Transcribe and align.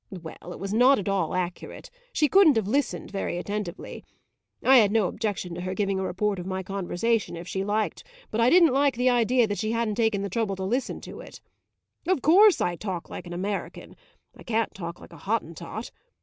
Well, 0.09 0.51
it 0.51 0.57
was 0.57 0.73
not 0.73 0.97
at 0.97 1.07
all 1.07 1.35
accurate; 1.35 1.91
she 2.11 2.27
couldn't 2.27 2.55
have 2.55 2.65
listened 2.67 3.11
very 3.11 3.37
attentively. 3.37 4.03
I 4.63 4.77
had 4.77 4.91
no 4.91 5.05
objection 5.05 5.53
to 5.53 5.61
her 5.61 5.75
giving 5.75 5.99
a 5.99 6.03
report 6.03 6.39
of 6.39 6.47
my 6.47 6.63
conversation, 6.63 7.35
if 7.37 7.47
she 7.47 7.63
liked 7.63 8.03
but 8.31 8.41
I 8.41 8.49
didn't 8.49 8.73
like 8.73 8.95
the 8.95 9.11
idea 9.11 9.45
that 9.45 9.59
she 9.59 9.73
hadn't 9.73 9.93
taken 9.93 10.23
the 10.23 10.27
trouble 10.31 10.55
to 10.55 10.63
listen 10.63 11.01
to 11.01 11.19
it. 11.19 11.39
Of 12.07 12.23
course 12.23 12.61
I 12.61 12.75
talk 12.77 13.11
like 13.11 13.27
an 13.27 13.33
American 13.33 13.95
I 14.35 14.41
can't 14.41 14.73
talk 14.73 14.99
like 14.99 15.13
a 15.13 15.17
Hottentot. 15.17 15.91